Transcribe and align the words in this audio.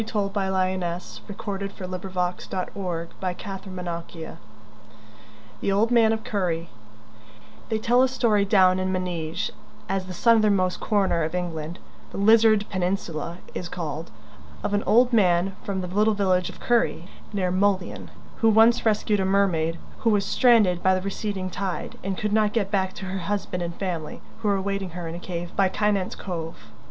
[Illustration: 0.01 0.81
St. 0.81 0.81
Neot, 0.81 1.19
from 1.21 1.41
a 1.45 1.45
window 1.45 2.23
in 2.33 3.09
the 3.21 3.33
Church] 3.35 4.39
THE 5.61 5.71
OLD 5.71 5.91
MAN 5.91 6.11
OF 6.11 6.23
CURY 6.23 6.69
They 7.69 7.77
tell 7.77 8.01
a 8.01 8.07
story 8.07 8.43
down 8.43 8.79
in 8.79 8.91
Meneage, 8.91 9.51
as 9.87 10.05
the 10.07 10.13
southernmost 10.15 10.79
corner 10.79 11.21
of 11.23 11.35
England 11.35 11.77
the 12.09 12.17
Lizard 12.17 12.65
peninsula 12.71 13.37
is 13.53 13.69
called, 13.69 14.09
of 14.63 14.73
an 14.73 14.81
old 14.87 15.13
man 15.13 15.55
from 15.63 15.81
the 15.81 15.87
little 15.87 16.15
village 16.15 16.49
of 16.49 16.59
Cury, 16.59 17.07
near 17.31 17.51
Mullion, 17.51 18.09
who 18.37 18.49
once 18.49 18.83
rescued 18.87 19.19
a 19.19 19.23
mermaid 19.25 19.77
who 19.99 20.09
was 20.09 20.25
stranded 20.25 20.81
by 20.81 20.95
the 20.95 21.01
receding 21.03 21.51
tide, 21.51 21.99
and 22.03 22.17
could 22.17 22.33
not 22.33 22.53
get 22.53 22.71
back 22.71 22.93
to 22.93 23.05
her 23.05 23.19
husband 23.19 23.61
and 23.61 23.75
family, 23.75 24.19
who 24.41 24.47
were 24.47 24.55
awaiting 24.55 24.89
her 24.97 25.07
in 25.07 25.13
a 25.13 25.19
cave 25.19 25.55
by 25.55 25.69
Kynance 25.69 26.15
Cove. 26.17 26.71